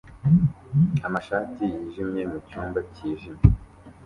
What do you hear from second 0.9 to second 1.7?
amashati